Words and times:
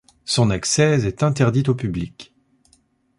Son 0.25 0.49
accès 0.49 1.05
est 1.05 1.21
interdit 1.21 1.61
au 1.67 1.75
public. 1.75 2.33